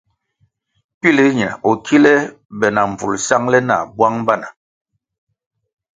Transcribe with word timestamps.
Pil 1.01 1.15
riñe 1.25 1.49
o 1.69 1.71
kile 1.85 2.13
be 2.57 2.67
na 2.75 2.81
mbvulʼ 2.91 3.23
sangʼle 3.27 3.59
nah 3.67 3.83
bwang 3.95 4.17
bana. 4.27 4.47